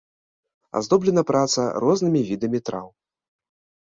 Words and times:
Аздоблена 0.79 1.23
праца 1.31 1.61
рознымі 1.85 2.21
відамі 2.31 2.59
траў. 2.71 2.87